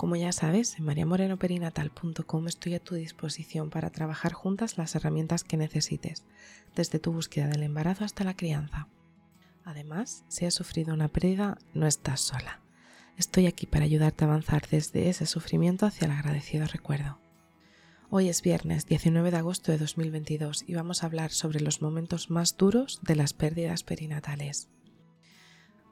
[0.00, 5.58] Como ya sabes, en mariamorenoperinatal.com estoy a tu disposición para trabajar juntas las herramientas que
[5.58, 6.24] necesites,
[6.74, 8.88] desde tu búsqueda del embarazo hasta la crianza.
[9.62, 12.62] Además, si has sufrido una pérdida, no estás sola.
[13.18, 17.18] Estoy aquí para ayudarte a avanzar desde ese sufrimiento hacia el agradecido recuerdo.
[18.08, 22.30] Hoy es viernes 19 de agosto de 2022 y vamos a hablar sobre los momentos
[22.30, 24.70] más duros de las pérdidas perinatales.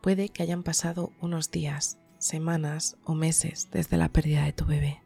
[0.00, 5.02] Puede que hayan pasado unos días, semanas o meses desde la pérdida de tu bebé.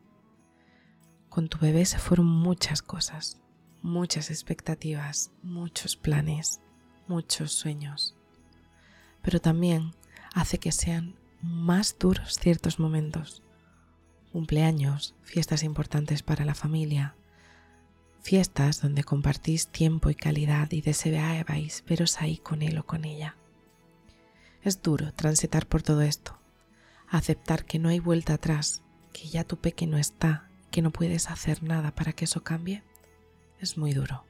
[1.29, 3.41] Con tu bebé se fueron muchas cosas,
[3.83, 6.61] muchas expectativas, muchos planes,
[7.09, 8.17] muchos sueños.
[9.23, 9.93] Pero también
[10.35, 13.43] hace que sean más duros ciertos momentos.
[14.33, 17.17] Cumpleaños, fiestas importantes para la familia,
[18.23, 23.37] fiestas donde compartís tiempo y calidad y deseabais veros ahí con él o con ella.
[24.63, 26.39] Es duro transitar por todo esto,
[27.13, 28.83] aceptar que no hay vuelta atrás,
[29.13, 32.83] que ya tu peque no está, que no puedes hacer nada para que eso cambie,
[33.61, 34.25] es muy duro.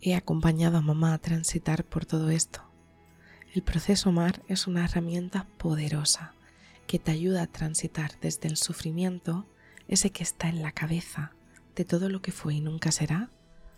[0.00, 2.62] He acompañado a mamá a transitar por todo esto.
[3.52, 6.34] El proceso MAR es una herramienta poderosa
[6.86, 9.46] que te ayuda a transitar desde el sufrimiento,
[9.86, 11.32] ese que está en la cabeza,
[11.76, 13.30] de todo lo que fue y nunca será,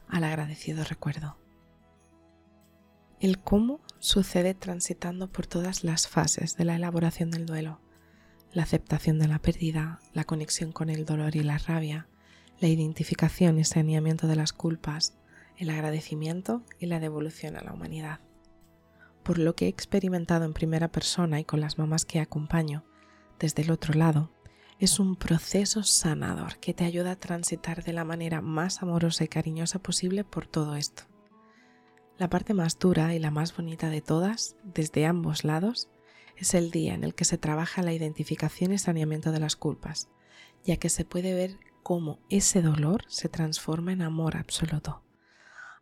[0.09, 1.37] al agradecido recuerdo.
[3.19, 7.81] El cómo sucede transitando por todas las fases de la elaboración del duelo
[8.57, 12.09] la aceptación de la pérdida, la conexión con el dolor y la rabia,
[12.59, 15.15] la identificación y saneamiento de las culpas,
[15.59, 18.21] el agradecimiento y la devolución a la humanidad.
[19.23, 22.83] Por lo que he experimentado en primera persona y con las mamás que acompaño
[23.39, 24.33] desde el otro lado,
[24.79, 29.29] es un proceso sanador que te ayuda a transitar de la manera más amorosa y
[29.29, 31.03] cariñosa posible por todo esto.
[32.17, 35.91] La parte más dura y la más bonita de todas, desde ambos lados,
[36.37, 40.09] es el día en el que se trabaja la identificación y saneamiento de las culpas,
[40.65, 45.03] ya que se puede ver cómo ese dolor se transforma en amor absoluto.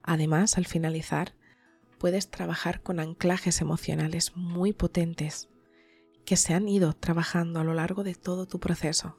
[0.02, 1.34] Además, al finalizar,
[1.98, 5.48] puedes trabajar con anclajes emocionales muy potentes
[6.24, 9.18] que se han ido trabajando a lo largo de todo tu proceso,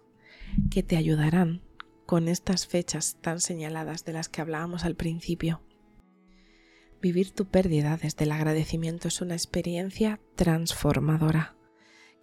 [0.72, 1.62] que te ayudarán
[2.06, 5.62] con estas fechas tan señaladas de las que hablábamos al principio
[7.06, 11.56] Vivir tu pérdida desde el agradecimiento es una experiencia transformadora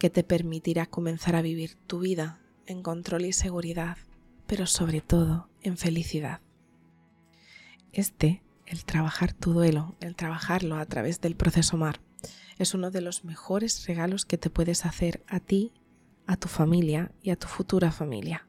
[0.00, 3.96] que te permitirá comenzar a vivir tu vida en control y seguridad,
[4.48, 6.40] pero sobre todo en felicidad.
[7.92, 12.00] Este, el trabajar tu duelo, el trabajarlo a través del proceso MAR,
[12.58, 15.70] es uno de los mejores regalos que te puedes hacer a ti,
[16.26, 18.48] a tu familia y a tu futura familia,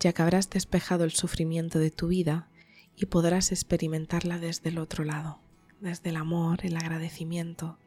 [0.00, 2.48] ya que habrás despejado el sufrimiento de tu vida
[2.96, 5.44] y podrás experimentarla desde el otro lado
[5.86, 7.78] desde el amor, el agradecimiento.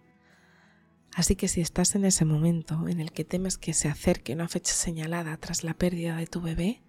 [1.13, 4.47] Así que si estás en ese momento en el que temes que se acerque una
[4.47, 6.81] fecha señalada tras la pérdida de tu bebé,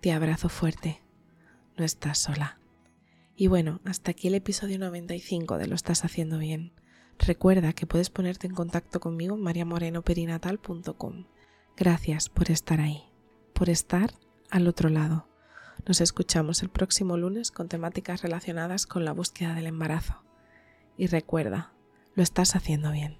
[0.00, 1.02] te abrazo fuerte.
[1.76, 2.58] No estás sola.
[3.36, 6.72] Y bueno, hasta aquí el episodio 95 de Lo estás haciendo bien.
[7.18, 11.26] Recuerda que puedes ponerte en contacto conmigo en mariamorenoperinatal.com.
[11.76, 13.04] Gracias por estar ahí,
[13.54, 14.14] por estar
[14.50, 15.28] al otro lado.
[15.86, 20.27] Nos escuchamos el próximo lunes con temáticas relacionadas con la búsqueda del embarazo
[20.98, 21.72] y recuerda,
[22.14, 23.18] lo estás haciendo bien.